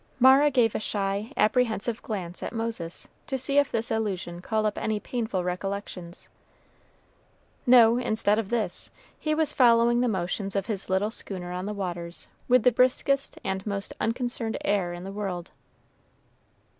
[0.19, 4.79] Mara gave a shy, apprehensive glance at Moses, to see if this allusion called up
[4.79, 6.27] any painful recollections.
[7.67, 11.71] No; instead of this, he was following the motions of his little schooner on the
[11.75, 15.51] waters with the briskest and most unconcerned air in the world.